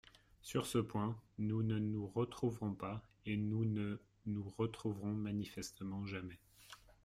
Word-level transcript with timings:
Sur 0.41 0.65
ce 0.65 0.79
point, 0.79 1.15
nous 1.37 1.61
ne 1.61 1.77
nous 1.77 2.07
retrouverons 2.07 2.73
pas 2.73 3.07
et 3.27 3.37
nous 3.37 3.65
ne 3.65 3.99
nous 4.25 4.49
retrouverons 4.57 5.13
manifestement 5.13 6.07
jamais. 6.07 6.39